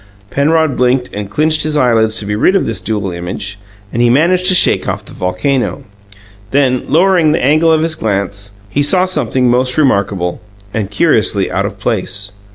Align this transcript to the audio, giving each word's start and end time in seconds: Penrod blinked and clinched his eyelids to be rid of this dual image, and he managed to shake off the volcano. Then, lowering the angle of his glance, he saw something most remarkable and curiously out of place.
Penrod 0.31 0.75
blinked 0.75 1.11
and 1.13 1.29
clinched 1.29 1.61
his 1.61 1.77
eyelids 1.77 2.17
to 2.17 2.25
be 2.25 2.35
rid 2.35 2.55
of 2.55 2.65
this 2.65 2.81
dual 2.81 3.11
image, 3.11 3.59
and 3.93 4.01
he 4.01 4.09
managed 4.09 4.47
to 4.47 4.55
shake 4.55 4.87
off 4.87 5.05
the 5.05 5.13
volcano. 5.13 5.83
Then, 6.49 6.83
lowering 6.89 7.33
the 7.33 7.43
angle 7.45 7.71
of 7.71 7.83
his 7.83 7.93
glance, 7.93 8.53
he 8.67 8.81
saw 8.81 9.05
something 9.05 9.47
most 9.47 9.77
remarkable 9.77 10.41
and 10.73 10.89
curiously 10.89 11.51
out 11.51 11.67
of 11.67 11.77
place. 11.77 12.31